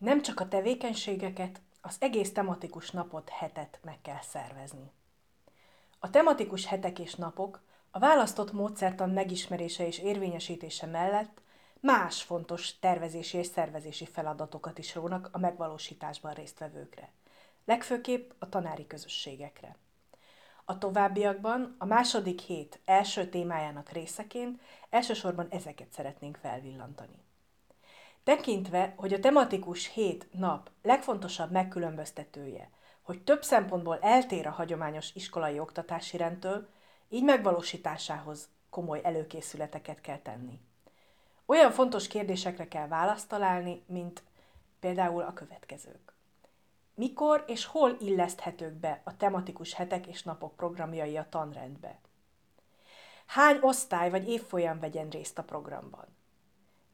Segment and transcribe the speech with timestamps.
[0.00, 4.92] Nem csak a tevékenységeket, az egész tematikus napot, hetet meg kell szervezni.
[5.98, 11.40] A tematikus hetek és napok a választott módszertan megismerése és érvényesítése mellett
[11.80, 17.12] más fontos tervezési és szervezési feladatokat is rónak a megvalósításban résztvevőkre,
[17.64, 19.76] legfőképp a tanári közösségekre.
[20.64, 24.60] A továbbiakban a második hét első témájának részeként
[24.90, 27.28] elsősorban ezeket szeretnénk felvillantani.
[28.24, 32.70] Tekintve, hogy a tematikus hét nap legfontosabb megkülönböztetője,
[33.02, 36.68] hogy több szempontból eltér a hagyományos iskolai oktatási rendtől,
[37.08, 40.60] így megvalósításához komoly előkészületeket kell tenni.
[41.46, 44.22] Olyan fontos kérdésekre kell választ találni, mint
[44.80, 46.14] például a következők.
[46.94, 51.98] Mikor és hol illeszthetők be a tematikus hetek és napok programjai a tanrendbe?
[53.26, 56.06] Hány osztály vagy évfolyam vegyen részt a programban?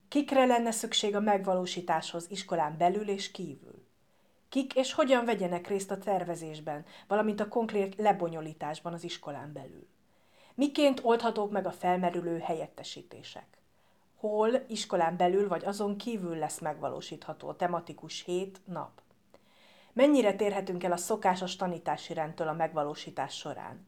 [0.08, 3.84] Kikre lenne szükség a megvalósításhoz iskolán belül és kívül?
[4.48, 9.86] Kik és hogyan vegyenek részt a tervezésben, valamint a konkrét lebonyolításban az iskolán belül?
[10.54, 13.46] Miként oldhatók meg a felmerülő helyettesítések?
[14.16, 19.00] Hol, iskolán belül vagy azon kívül lesz megvalósítható a tematikus hét nap?
[19.92, 23.86] Mennyire térhetünk el a szokásos tanítási rendtől a megvalósítás során?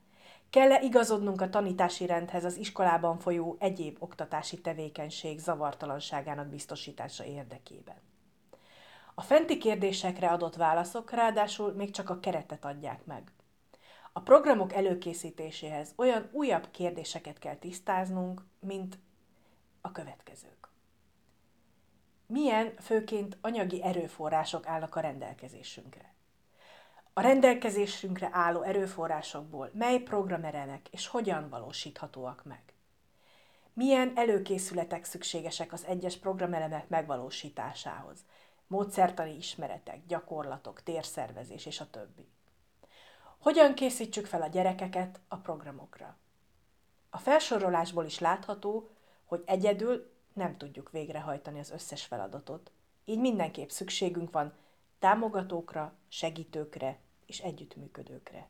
[0.51, 8.01] Kell-e igazodnunk a tanítási rendhez az iskolában folyó egyéb oktatási tevékenység zavartalanságának biztosítása érdekében?
[9.15, 13.33] A fenti kérdésekre adott válaszok ráadásul még csak a keretet adják meg.
[14.13, 18.99] A programok előkészítéséhez olyan újabb kérdéseket kell tisztáznunk, mint
[19.81, 20.69] a következők.
[22.27, 26.15] Milyen főként anyagi erőforrások állnak a rendelkezésünkre?
[27.12, 32.62] A rendelkezésünkre álló erőforrásokból mely programeremek és hogyan valósíthatóak meg?
[33.73, 38.19] Milyen előkészületek szükségesek az egyes programelemek megvalósításához?
[38.67, 42.28] Módszertani ismeretek, gyakorlatok, térszervezés és a többi.
[43.39, 46.16] Hogyan készítsük fel a gyerekeket a programokra?
[47.10, 48.88] A felsorolásból is látható,
[49.25, 52.71] hogy egyedül nem tudjuk végrehajtani az összes feladatot,
[53.04, 54.53] így mindenképp szükségünk van
[54.98, 58.48] támogatókra, segítőkre és együttműködőkre.